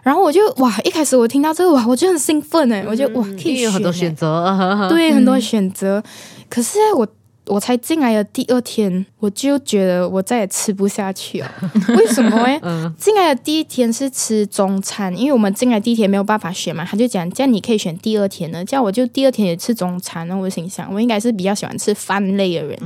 [0.03, 4.89] 然后我就哇，一开始我听到这个哇，我就很兴奋哎，我就哇，可以有很多选择。
[4.89, 6.03] 对，很多选择。
[6.49, 7.07] 可是我
[7.51, 11.51] 我才进来的第二天，我就觉得我再也吃不下去了。
[11.99, 12.59] 为什么诶？
[12.63, 20.27] 嗯进来的第一天是吃中餐，因为我们进来第一天没有办法选嘛，他就讲这样你可以选第二天的，这样我就第二天也吃中餐。
[20.29, 22.79] 然后我心想，我应该是比较喜欢吃饭类的人，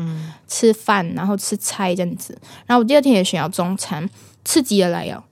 [0.48, 2.36] 吃饭然后吃菜这样子。
[2.66, 4.08] 然后我第二天也选了中餐，
[4.44, 5.22] 刺激的来了。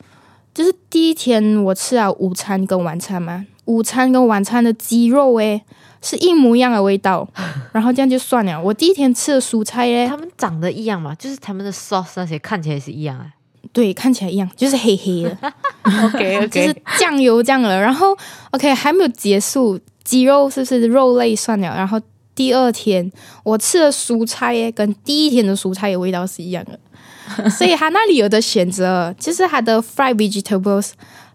[0.55, 5.63] 就是第一天我吃了午餐跟晚餐嘛，午餐跟晚餐的鸡肉诶
[6.01, 7.29] 是一模一样的味道，
[7.73, 8.61] 然后这样就算了。
[8.61, 13.27] 我第一天吃的蔬菜诶，他们长得一样嘛，就是他们的 sauce 那些看起来是一样啊。
[13.73, 15.53] 对，看起来一样，就是黑黑的，
[16.05, 17.81] OK 就是酱油这样了。
[17.81, 18.17] 然后
[18.51, 21.69] OK 还没有结束，鸡肉是不是肉类算了？
[21.77, 21.99] 然后
[22.35, 23.11] 第二天
[23.45, 30.91] 我吃的蔬菜耶，跟第一天的蔬菜的味道是一样的，所以他那里有的选择，就是它的 fried vegetables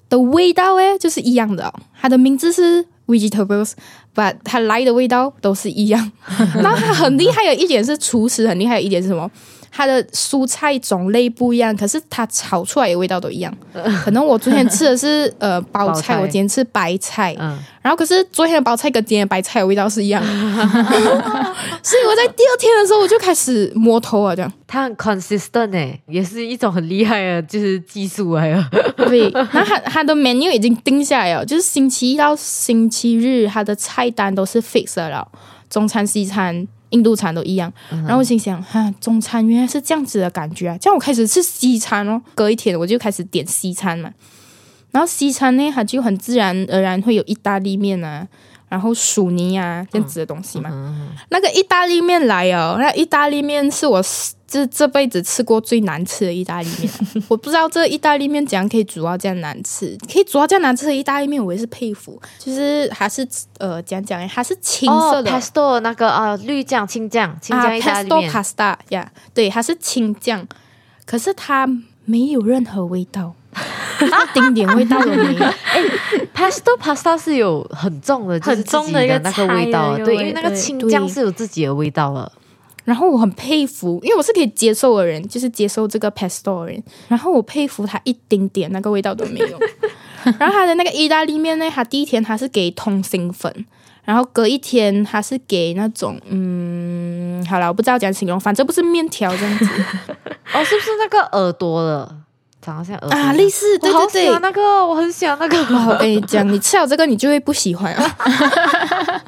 [0.09, 1.73] 的味道诶，就是一样的、哦。
[2.01, 6.11] 它的名字是 vegetables，but 它来的味道都是一样。
[6.61, 9.29] 那它很厉害的一点是厨师很厉害的一点是什么？
[9.71, 13.53] 它的蔬菜种类不一样，可是它炒出来的味道都一样。
[14.03, 20.27] 可能我昨天吃的是呃 包菜，我今天吃白菜，嗯，然后可是昨天的包菜跟今天的白菜的味道是一样的，
[21.83, 24.51] 所以我在第二天的时候我就开始摸头啊，这样。
[24.65, 28.69] 它很 consistent 诶，也是一种很厉害的，就是技术来了。
[28.97, 35.25] 对，然后它它的 menu 已经定下来了，就是星期一到星期日它的菜单都是 fix 的了，
[35.69, 37.71] 中餐、西餐、印度餐都一样。
[37.89, 40.77] 然后我心想，哈，中餐原来是这样子的感觉啊！
[40.79, 44.11] 这样我开始吃西餐哦，隔一天我就开始点西餐嘛。
[44.91, 48.27] 然后西餐呢，它就很自然而然会有意大利面啊，
[48.69, 50.69] 然后薯泥啊这样子的东西嘛。
[51.29, 54.03] 那个意大利面来哦，那意大利面是我
[54.47, 56.89] 这这辈子吃过最难吃的意大利面。
[57.27, 62.21] 我不知道这意大利面怎样可以煮到这样难吃，可以煮到这样难吃的意大利面，我也是佩服。
[62.39, 63.27] 就是还是
[63.57, 65.31] 呃，讲讲它是青色的。
[65.31, 68.29] 哦、pesto 那个啊，绿酱、青酱、青酱意大利面。
[68.29, 70.47] 啊、pesto pasta 呀、yeah,，对，它是青酱，
[71.05, 71.67] 可是它
[72.05, 73.33] 没有任何味道。
[74.01, 75.43] 一丁点味道都没有。
[75.71, 75.81] 哎
[76.35, 82.31] ，pesto pasta 是有很重的，很重的一个那个味道，对，因为那个青酱是有自己的味道了。
[82.85, 86.81] 然后我很佩服，因为我是可以接受的人，就是接受这个 pesto 的人。
[87.09, 89.59] 然后我佩服他一丁点那个味道都没有。
[90.39, 93.53] 然后他的那个意大利面呢，他第一天他是给通心粉，
[94.05, 99.65] 然后隔一天他是给那种嗯，好了，我不知道怎样形容，反正不是面条这样子。
[100.53, 102.15] 哦，是不是那个耳朵的？
[102.67, 105.57] 长得像耳朵啊，类似，对对对，那个我很喜欢那个。
[105.89, 108.15] 我跟你讲，你吃了这个，你就会不喜欢啊。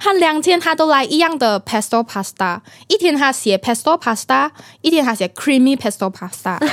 [0.00, 2.58] 他两天他都来一样的 pesto pasta，
[2.88, 6.58] 一天他写 pesto pasta，一天他写 creamy pesto pasta。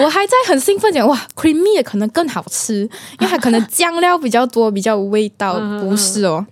[0.00, 2.82] 我还在很兴奋讲哇，creamy 的可能更好吃，
[3.18, 5.54] 因为它可能酱料比较多，比较有味道。
[5.80, 6.44] 不是哦，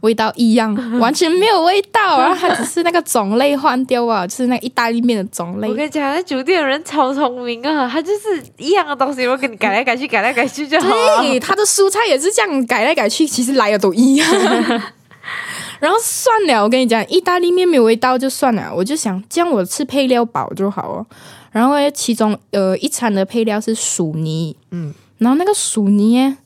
[0.00, 5.68] 味道一样，完全没有味道， 然后它只是那个种类换掉啊，就是那个意大利面的种类。
[5.68, 10.88] 我跟你讲，那酒店的人超聪明啊，他就是一样的东西，我给你改来改去，改来改去就好。
[10.88, 14.28] 对，他的蔬菜也是这样改来改去，其实来的都一样。
[15.80, 21.06] 然后算了，我跟你讲，意大利面没有味道就算了，我就想这样我吃配料饱就好了。
[21.50, 26.36] 然后其中呃一餐的配料是薯泥，嗯，然后那个薯泥，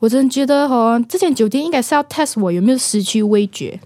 [0.00, 3.78] 我真的觉得哦，这间酒店应该是要 test 我有没有失去味觉。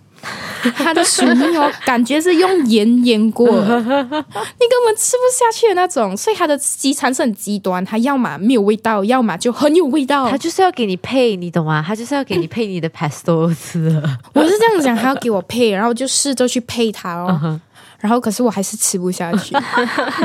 [0.76, 6.16] 它的薯泥哦，感觉是用盐腌过，你根本吃不下去的那种。
[6.16, 10.30] 所以它的西餐是很极端，它要么没有味道，要么就很有味道。
[10.30, 11.82] 它就是要给你配，你懂吗？
[11.84, 14.00] 它就是要给你配你的 pesto 吃。
[14.32, 17.60] 我是这样讲，他要给我配，然后就试着去配它哦。
[18.02, 19.54] 然后可是我还是吃不下去，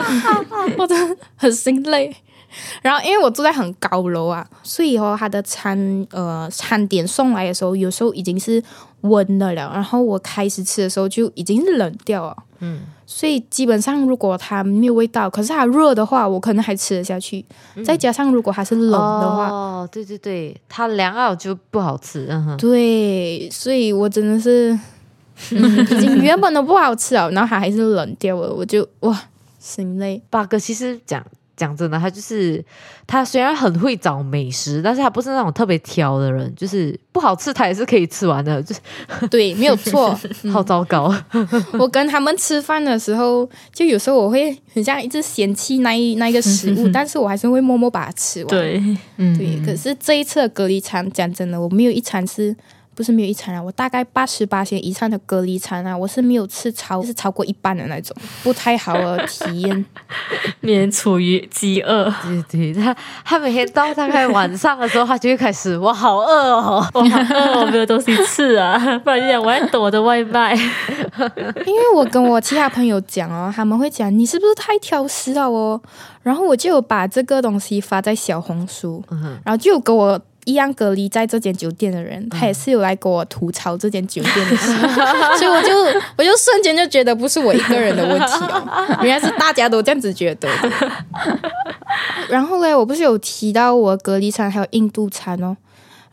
[0.78, 2.16] 我真的很心累。
[2.82, 5.78] 然后因为我住在很高楼啊，所以哦，他的餐
[6.12, 8.64] 呃餐点送来的时候，有时候已经是
[9.02, 9.70] 温的了。
[9.74, 12.36] 然后我开始吃的时候就已经是冷掉了。
[12.60, 17.46] 嗯，所以基本上如果它没有味道，可是它热的话，我可能还吃得下去。
[17.86, 22.26] 再加上如果它是冷的话，哦，对对对，它凉了就不好吃。
[22.32, 24.80] 嗯哼，对，所以我真的是。
[25.52, 29.20] 嗯、 已经原本都不好吃了，然后它还是冷掉了，我就哇
[29.60, 30.22] 心累。
[30.30, 31.24] 八哥其实讲
[31.56, 32.64] 讲真的，他就是
[33.08, 38.82] 他虽然很会找美食，但是他不是那种特别挑的人，就是不好吃他也是可以吃完的，就是
[39.32, 40.18] 对，没有错。
[40.54, 41.12] 好糟糕！
[41.80, 48.48] 我跟他们吃饭的时候，就有时候我会很像一直嫌弃那一那一个食物，但是我还是会默默把它吃完。
[48.50, 48.80] 对，
[49.18, 49.60] 对。
[49.66, 52.56] 可是这一次的隔离餐，讲真的，我没有一餐是。
[52.98, 59.86] 不是没有一餐啊，我大概八十八天以上的隔离餐啊，我是没有吃超，是超过一半的那种，不太好的体验。
[60.62, 70.56] 免处于饥饿，对对，他他每天到大概晚上的时候，他就会开始，我好饿哦，我好饿，我没有东西吃啊， 不然就讲我要躲我的外卖。
[71.68, 75.80] 因为我跟我其他朋友讲哦，他们会讲你是不是太挑食了哦，
[76.24, 79.04] 然后我就有把这个东西发在小红书，
[79.46, 80.20] 然后就有跟我。
[80.48, 84.72] 一样隔离在这间酒店的人，他也是有来跟我吐槽这间酒店的事，
[85.38, 90.48] 所以我就我就瞬间就觉得不是我一个人的问题哦，原来是大家都这样子觉得。
[92.30, 95.58] 然后嘞，我不是有提到我隔离餐还有印度餐哦，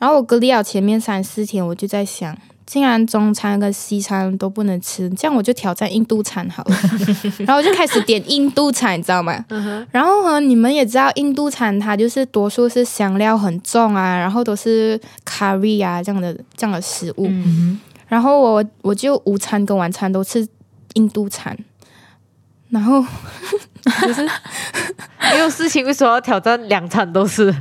[0.01, 2.37] 然后我隔离了前面三四天，我就在想。
[2.67, 6.77] 竟然中餐跟西餐都不能吃，这样我就挑战印度餐好了。
[7.47, 9.45] 然后我就开始点印度餐，你知道吗？
[9.91, 17.31] 然后呢，你们也知道印度餐它就是多数是香料很重啊，然后都是 curry 啊这样的这样的食物。
[18.09, 20.47] 然后我我就午餐跟晚餐都吃
[20.95, 21.57] 印度餐。
[22.71, 23.05] 然后
[24.03, 24.29] 就是
[25.33, 27.47] 没有事情，为什么要挑战两餐都是？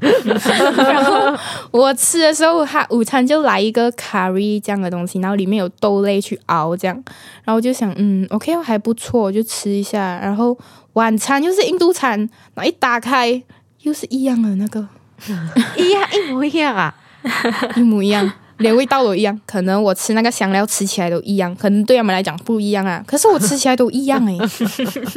[0.77, 1.37] 然后
[1.71, 6.95] 我吃的时候，他午餐就来一个 curry 这样的东西，然后里面有豆类去熬这样，
[7.43, 10.19] 然后我就想，嗯，OK，还不错，我就吃一下。
[10.21, 10.57] 然后
[10.93, 12.17] 晚餐又是印度餐，
[12.53, 13.41] 然后一打开
[13.81, 14.87] 又是一样的那个，
[15.77, 16.95] 一样一模一样啊，
[17.75, 18.31] 一模一样。
[18.63, 23.03] 连味道都一样，可能我吃那个香料吃起来都一样，可能对他们来讲不一样啊。
[23.05, 24.35] 可是我吃起来都一样哎。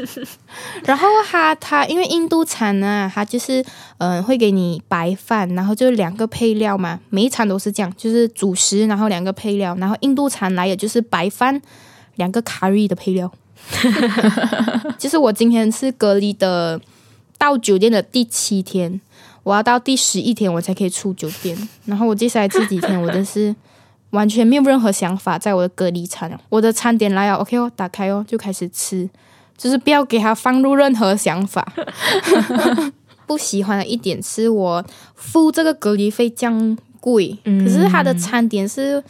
[0.84, 3.64] 然后他他因为印度餐呢，他就是
[3.98, 11.62] 嗯会给你白饭，然后就两个配料嘛，每一餐都是这样，就是主食，然后两个配料，然后印度餐来也就是白饭
[12.16, 13.32] 两个 curry 的配料。
[14.98, 16.80] 就是我今天是隔离的
[17.36, 19.00] 到酒店的第七天，
[19.46, 21.56] 我要到第十一天我才可以出酒店。
[21.86, 23.54] 然后我接下来这几天，我真是
[24.10, 29.08] 完全没有任何想法，在我的隔离餐，我的餐点来了，OK 哦，打开哦，就开始吃，
[29.56, 31.64] 就是不要给他放入任何想法。
[33.24, 39.00] 不喜欢的一点是我付这个隔离费这样贵，可是他的餐点是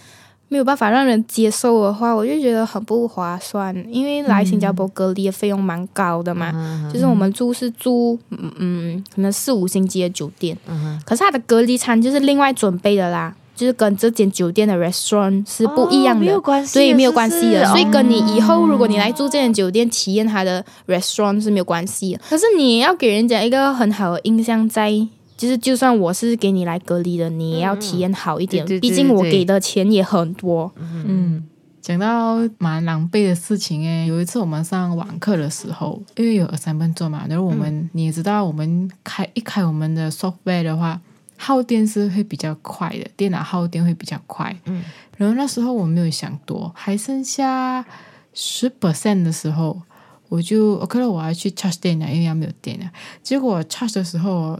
[0.48, 3.74] 没有办法让人接受的话，我就觉得很不划算。
[3.90, 10.56] 因为来新加坡隔离的费用蛮高的嘛，就是我们住是住嗯嗯，可能四五星级的酒店，
[11.04, 13.34] 可是他的隔离餐就是另外准备的啦。
[13.56, 17.64] 就是跟这间酒店的 restaurant 是不一样的，没有关系，对，没有关系的。
[17.68, 22.20] 所以跟你以后哦如果你来住这间酒店体验它的 restaurant 是没有关系的。
[22.28, 24.90] 可是你要给人家一个很好的印象在，
[25.36, 30.72] 就是就算我是给你来隔离的，你也要体验好一点，毕竟我给的钱也很多。
[30.76, 31.44] 嗯，
[31.82, 41.00] 讲到蛮狼狈的事情诶，有一次我们上网课的时候，因为有 assignment 做嘛，然后我们、你也知道，我们开一开我们的 software 的话，
[41.36, 44.56] 耗电是会比较快的，电脑耗电会比较快。
[44.64, 44.82] 嗯，
[45.16, 47.84] 然后那时候我没有想多，还剩下
[48.32, 49.82] 十 percent 的时候，
[50.28, 52.90] 我就 OK 了，我要去 charge 电脑，因为要没有电了。
[53.22, 54.58] 结果 charge 的时候，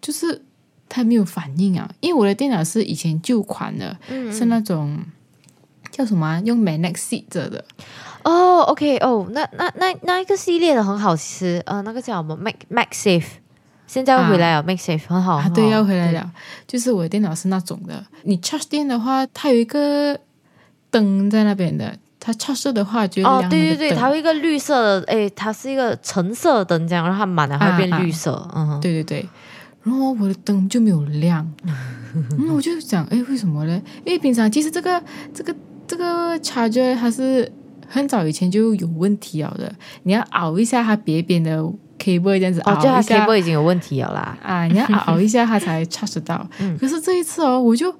[0.00, 0.42] 就是
[0.88, 3.96] 它没有反应啊，因为我的电脑是以前旧款的，
[4.32, 4.98] 是那种
[5.90, 6.64] 叫什么啊、用
[7.28, 7.64] 着的。
[8.22, 13.24] 哦，OK，哦，那那那那一个系列的很好吃，呃，那个叫什么？Mac Mac Safe，
[13.86, 15.54] 现在要回来了、m a c Safe 很好，啊，很好。
[15.54, 16.12] 对，要回来。
[16.12, 16.30] 了。
[16.66, 20.18] 就是我的电脑是那种的，你 charge 电的话，它有一个
[20.90, 28.68] 灯在那边的，它 charge 的话就哦对对对，它有一个绿色的，诶，它是一个橙色灯，这样，然后它满了，它会变绿色，嗯。
[28.68, 29.28] 哼，对对对，
[29.82, 31.50] 然后我的灯就没有亮，
[32.14, 33.82] 嗯，我就想，哎，为什么呢？
[34.04, 35.54] 因为平常其实这个这个
[35.86, 37.50] 这个 charger 它是
[37.88, 41.62] 很早以前就有问题了的，你要熬一下它别边的
[41.98, 43.26] cable 这样子熬一下。
[43.26, 44.38] cable 已经有问题了啦。
[44.42, 46.46] 啊，你要熬熬一下它才 charge 得到。
[46.78, 47.90] 可是这一次哦，我就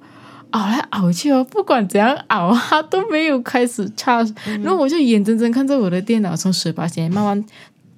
[0.51, 4.33] 熬来熬去哦，不管怎样熬，它都没有开始 charge。
[4.61, 7.43] 然后我就眼睁睁看着我的电脑从十八线慢慢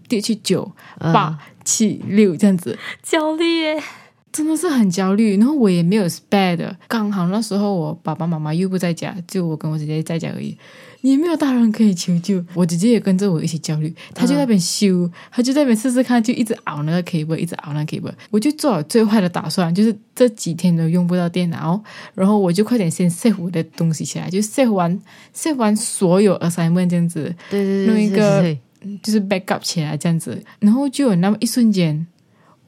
[0.08, 0.70] 跌去九、
[1.00, 2.78] 八、七、六这样子。
[3.02, 3.84] 焦虑耶，
[4.32, 10.58] 真的是很焦虑，然后我也没有 spare 的，刚好那时候我爸爸妈妈又不在家，就我跟我姐姐在家而已，
[11.02, 12.44] 也没有大人可以求救。
[12.56, 18.14] 我姐姐也跟着我一起焦虑，她就在那边修，她就在那边试试看，就一直熬那个 cable，一直熬那个 cable。
[18.32, 21.80] 我就做好最坏的打算，就是这几天都用不到电脑，
[22.16, 25.00] 然后我就快点先 save 我的东西起来，就 save 完
[25.36, 28.60] save 完所有 assignment 这样子，对对对弄一个对
[29.02, 32.06] 就是 backup 起来这样子，然后就有那么一瞬间，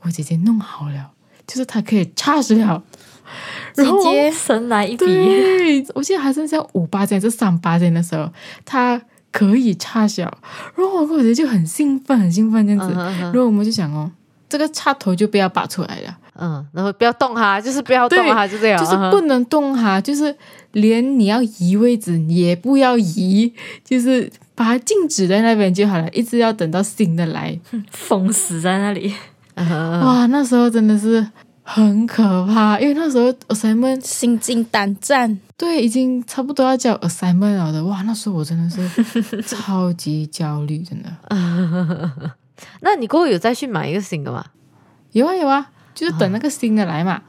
[0.02, 1.12] 我姐姐弄好了，
[1.46, 2.84] 就是她可以 charge 了，
[3.76, 8.32] 然后姐姐神来一笔，对，我记得还剩下五八千还是三八千的时候，
[8.64, 9.02] 她
[9.32, 10.38] 可以 charge 了，
[10.76, 14.12] 然后我跟我姐姐就很兴奋，很兴奋这样子，然后我们就想哦，
[14.48, 16.18] 这个插头就不要拔出来了。
[16.38, 20.36] 嗯，然后不要动它，就是不要动对它，就这样，就是不能动它，就是
[20.74, 23.52] 连你要移位置也不要移，
[23.84, 27.58] 就是把它静止在那边就好了，一直要等到新的来。
[27.92, 29.14] 封死在那里。
[29.56, 31.26] 哇，那时候真的是
[31.64, 41.10] 很可怕，因为那时候 assignment 心惊胆战，对已经差不多要交 assignment 了的，哇，那时候我真的是 超级焦虑，真的。
[42.82, 44.46] 那你过后有再去买一个新的吗？
[45.14, 47.20] 有啊有啊，就是等那个新的来嘛。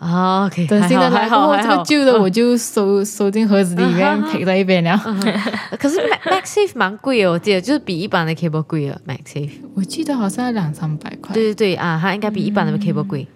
[0.68, 5.00] 等新的来还过后，这个旧的我就收收进盒子里面， 陪在一边了。
[5.78, 9.52] 可是 MacSafe 蛮贵哦，我记得就是比一般的 cable 贵了 MacSafe。
[9.74, 13.26] 我记得好像两三百块，对对对啊，它应该比一般的 cable 贵。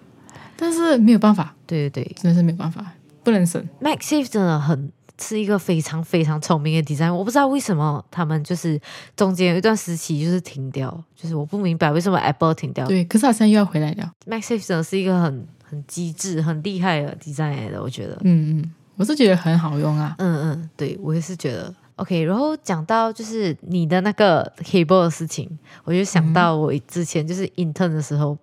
[0.57, 2.85] 但是没有办法，对对对真的是没有办法，
[3.23, 3.63] 不能省。
[3.81, 4.91] ，MacSafe 真的很
[5.21, 7.13] 是一个非常非常聪明的 design。
[7.13, 8.79] 我不知道为什么他们就是
[9.15, 12.87] 中间有一段时期就是停掉，就是我不明白为什么 Apple 停掉。
[12.87, 14.11] 对，可是好像又要回来了。
[14.25, 18.17] MacSafe 真的是一个很很机智、很厉害的 design 来的，我觉得。
[18.23, 20.15] 嗯嗯，我是觉得很好用啊。
[20.17, 22.23] 嗯嗯，对我也是觉得 OK。
[22.23, 25.49] 然后讲到就是你的那个 cable 的事情，
[25.83, 28.37] 我就想到我之前就是 intern 的时候，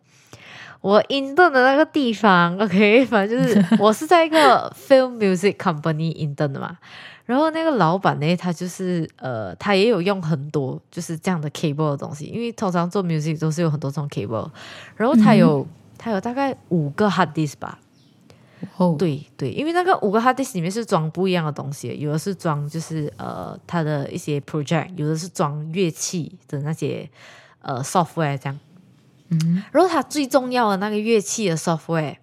[0.81, 6.79] 我 intern 的那个地方，OK，反正就是 我是在一个 film music company intern 的嘛。
[7.27, 14.49] 然后那个老板呢，他就是呃，他也有用很多就是这样的 cable 的东西，因为通常做 music 都是有很多种 cable。
[14.97, 15.67] 然后他有、
[15.99, 17.79] 他有大概五个 hard disk 吧，
[18.79, 27.11] 哦，对对，因为那个五个 hard disk 里面是装不一样的东西，有的是装就是呃他的一些 project，有的是装乐器的那些
[27.61, 28.59] 呃 software 这样。
[29.31, 32.17] 嗯，然后它最重要的那个乐器的 software，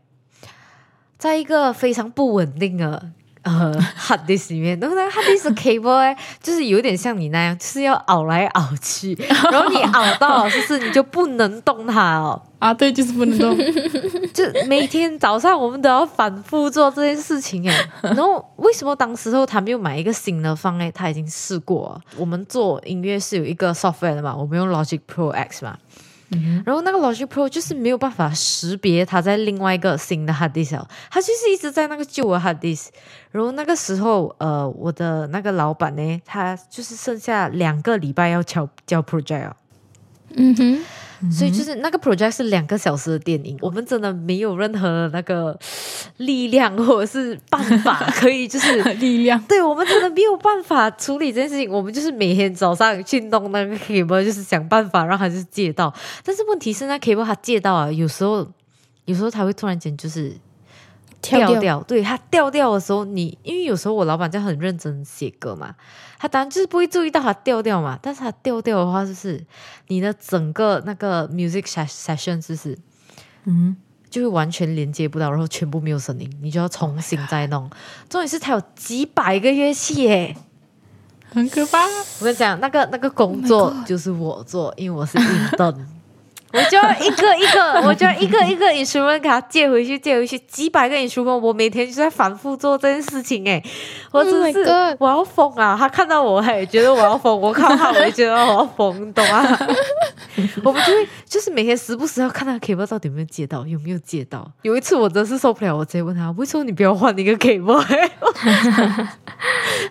[1.18, 3.12] 在一个非常不稳定的
[3.44, 9.14] 呃 hard disk 里面，然后那个 hard disk 的 cable 哎，就是有点像你那样，就是要熬来熬去，
[9.52, 12.42] 然后你熬到就是你就不能动它哦。
[12.58, 13.56] 啊，对，就是不能动。
[14.34, 20.90] 就每天早上我们都要反复做这件事情哎，然后为什么当时候他没有买一个新的方哎？
[20.92, 22.02] 他已经试过了。
[22.18, 25.78] 我们做音乐是有一个 software 的嘛，我们用 Logic Pro X 嘛，
[26.66, 32.88] 然后那个 Logic Pro 就是没有办法识别它在另外一个新的 hard disk，它就是一直在那个旧的 hard disk。
[33.32, 39.56] 然后那个时候呃，我的那个老板呢，他就是剩下两个礼拜要交交 project 哦。
[40.36, 40.80] 嗯哼。
[41.32, 45.58] 所以就是那个 project 是两个小时的电影，我们真的没有任何那个
[46.18, 51.70] 力量或者是办法可以就是 力量，对我们真的没有办法处理这件事情。
[51.70, 55.94] 我们就是每天早上去弄那个 cable，就是想办法让他就是借到。
[56.24, 58.48] 但是问题是那 cable 它借到啊，有时候
[59.06, 60.34] 有时候他会突然间就是
[61.22, 65.76] 掉掉，对他掉掉的时候，你因为有时候我老板在很认真写歌嘛。
[66.18, 69.46] 他当然就是不会注意到他掉掉嘛，但是他掉掉的话，就是
[69.90, 72.76] 你的整个那个 music session 就是，
[73.44, 73.76] 嗯，
[74.16, 77.70] 就会完全连接不到，然后全部没有声音，你就要重新再弄。
[78.10, 80.38] 重点是它有几百个乐器耶，
[81.34, 81.80] 很可怕。
[82.20, 85.86] 我跟你讲，那个那个工作就是我做，因为我是运动。
[86.56, 93.62] 我就要一个一个， 我就要一个一个 instrument 给他借回去，借回去几百个 instrument，我每天就在反复做这件事情哎，
[94.12, 94.64] 我真是
[95.00, 95.76] 我要疯啊！
[95.78, 99.42] 他看到我还觉得我要疯，我看到他我也觉得我要疯，懂啊？
[100.64, 104.50] 我们就会就是每天时不时要看他 cable 到底有没有借到，有没有借到。
[104.62, 107.80] 有一次我真是受不了，我直接问他，为什么你不要换那个 cable？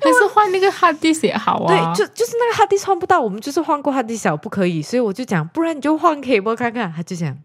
[0.05, 1.69] 还是换那个 hard disk 也好啊？
[1.69, 6.54] 对，就就是那个 hard disk 换不到，我们就是换过 hard disk 小不可以，所以我就讲，不然你就换 cable。
[6.55, 7.37] 看看，他就讲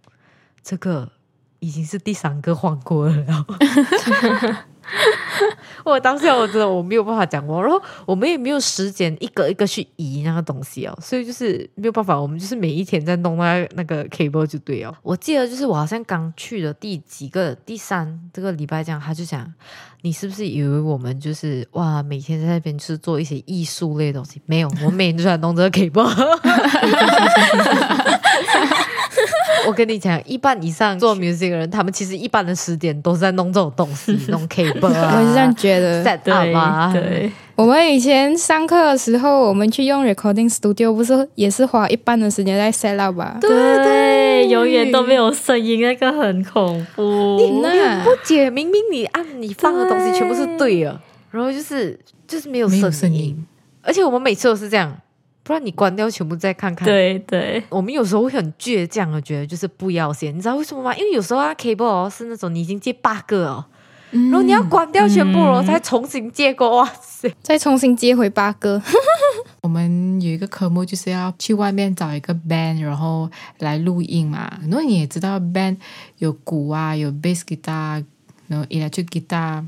[0.64, 1.12] 这个
[1.60, 3.46] 已经是第三个换过了。
[5.86, 14.94] 我当下我真的我没有办法讲过，然后我们也没有时间一个一个去移那个东西哦，所以就是没有办法，我们就是每一天在弄那那个 cable 就对哦。
[15.04, 19.54] 我记得就是我好像刚去的第几个第三这个礼拜这样，他就讲
[20.02, 24.42] 你是不是以为我们就是哇每天在那边就是做一些艺术类的东西？
[24.48, 26.10] 没有，我每天都在弄这个 cable。
[29.68, 35.16] 我跟你讲，一半以上做 music 的人，他们其实一般的时间都是在弄这种东西， 弄 cable 啊。
[35.18, 36.04] 我是这样觉得。
[36.24, 36.54] 对
[36.94, 43.38] 对，我们以前上课的时候，我们去用 recording studio，不是也是花一半的时间在 set up 吧？
[43.42, 47.38] 对对，永远都没有声音，那个很恐怖。
[47.38, 47.50] 你
[48.04, 51.00] 不解，明明你按你放的东西全部是对的，
[51.32, 53.46] 然后就是就是没有声音，
[53.82, 54.96] 而且我们每次都是这样。
[55.44, 56.86] 不然你关掉全部再看看。
[56.86, 60.96] 对对，我们有时候会很倔强的觉得就是不要先，你知道为什么吗？
[60.96, 63.66] 因为有时候啊，cable 是那种你已经接八个哦，
[64.12, 68.82] 然后你要关掉全部了再重新接过，哇塞，再重新接回八个。
[69.62, 74.60] 我们有一个科目就是要去外面找一个 band，然后来录音嘛。
[74.62, 75.78] 然后你也知道 band
[76.20, 78.04] 有鼓啊，有 bass guitar，
[78.48, 79.66] 然后 electric guitar。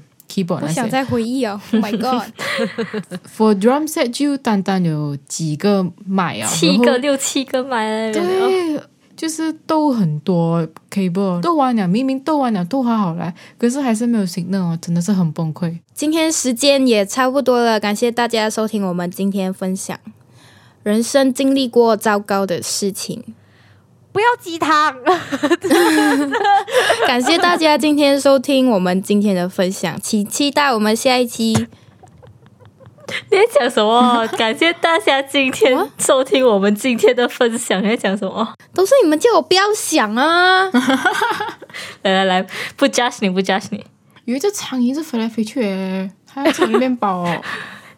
[0.62, 8.82] 我想再回忆哦，Oh my God！For drum set 就单单有几个麦啊，七个六七个麦，对，
[9.16, 15.80] 就是斗很多 keyboard，斗完了明明斗完了都好好来，可是还是没有 signal，真的是很崩溃。
[15.94, 20.00] 今天时间也差不多了，感谢大家收听我们今天分享，
[20.84, 23.24] 人生经历过糟糕的事情。
[24.12, 24.96] 不要鸡汤！
[27.08, 31.68] 感谢大家今天收听我们今天的分享，请期待我们下一期。
[33.30, 34.26] 你在讲什么？
[34.38, 37.82] 感谢大家今天收听我们今天的分享。
[37.84, 38.54] 你在讲什么？
[38.74, 40.70] 都是你们叫我不要想啊！
[42.04, 42.46] 来来来，
[42.76, 43.86] 不 judge 你，不 judge 你。
[44.26, 45.62] 有一只苍蝇是飞来飞去，
[46.32, 47.26] 还要抢面包。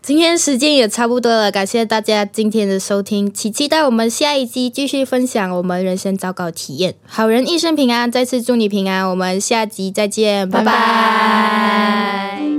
[0.06, 6.96] 今天时间也差不多了，感谢大家今天的收听，请期待我们下一集继续分享我们人生糟糕体验。
[7.06, 12.53] 好人一生平安，再次祝你平安，我们下集再见，拜拜。